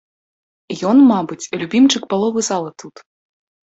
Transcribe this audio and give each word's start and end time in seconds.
Ён, 0.93 0.97
мабыць, 1.11 1.49
любімчык 1.59 2.03
паловы 2.17 2.39
зала 2.53 2.71
тут! 2.83 2.95